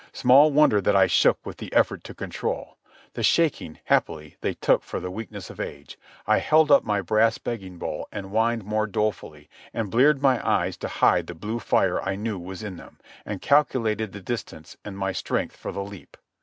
[0.13, 2.75] Small wonder that I shook with the effort to control.
[3.13, 5.95] The shaking, happily, they took for the weakness of age.
[6.25, 10.75] I held up my brass begging bowl, and whined more dolefully, and bleared my eyes
[10.77, 14.97] to hide the blue fire I knew was in them, and calculated the distance and
[14.97, 16.17] my strength for the leap.